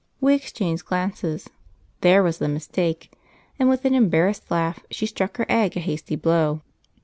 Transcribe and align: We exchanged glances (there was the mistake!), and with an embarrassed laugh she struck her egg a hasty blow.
We 0.19 0.33
exchanged 0.33 0.85
glances 0.85 1.47
(there 1.99 2.23
was 2.23 2.39
the 2.39 2.47
mistake!), 2.47 3.13
and 3.59 3.69
with 3.69 3.85
an 3.85 3.93
embarrassed 3.93 4.49
laugh 4.49 4.79
she 4.89 5.05
struck 5.05 5.37
her 5.37 5.45
egg 5.47 5.77
a 5.77 5.79
hasty 5.79 6.15
blow. 6.15 6.63